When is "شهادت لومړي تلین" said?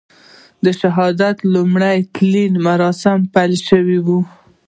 0.81-2.53